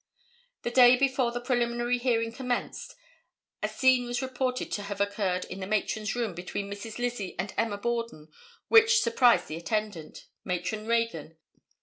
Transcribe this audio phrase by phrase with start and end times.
[0.63, 2.95] The day before the preliminary hearing commenced,
[3.61, 7.53] a scene was reported to have occurred in the matron's room between Misses Lizzie and
[7.55, 8.29] Emma Borden
[8.67, 11.37] which surprised the attendant, Matron Reagan.